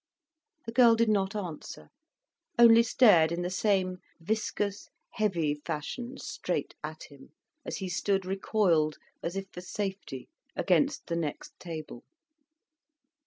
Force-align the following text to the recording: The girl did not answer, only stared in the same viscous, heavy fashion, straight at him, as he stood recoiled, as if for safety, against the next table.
The 0.65 0.71
girl 0.71 0.95
did 0.95 1.09
not 1.09 1.35
answer, 1.35 1.89
only 2.57 2.81
stared 2.81 3.31
in 3.31 3.43
the 3.43 3.51
same 3.51 3.99
viscous, 4.19 4.89
heavy 5.11 5.53
fashion, 5.53 6.17
straight 6.17 6.73
at 6.83 7.03
him, 7.09 7.33
as 7.65 7.77
he 7.77 7.87
stood 7.87 8.25
recoiled, 8.25 8.97
as 9.21 9.35
if 9.35 9.45
for 9.51 9.61
safety, 9.61 10.27
against 10.55 11.05
the 11.05 11.15
next 11.15 11.51
table. 11.59 12.03